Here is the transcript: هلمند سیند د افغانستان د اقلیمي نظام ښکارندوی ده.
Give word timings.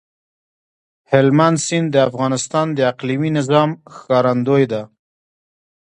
هلمند 1.11 1.57
سیند 1.65 1.87
د 1.91 1.97
افغانستان 2.09 2.67
د 2.73 2.79
اقلیمي 2.91 3.29
نظام 3.37 3.69
ښکارندوی 3.95 4.63
ده. 4.71 4.81